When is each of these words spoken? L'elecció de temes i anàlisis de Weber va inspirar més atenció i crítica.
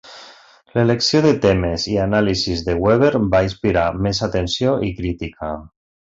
L'elecció 0.77 1.19
de 1.25 1.33
temes 1.43 1.83
i 1.91 1.99
anàlisis 2.07 2.63
de 2.69 2.75
Weber 2.85 3.11
va 3.35 3.41
inspirar 3.51 3.83
més 4.07 4.23
atenció 4.29 4.73
i 4.89 4.95
crítica. 5.03 5.51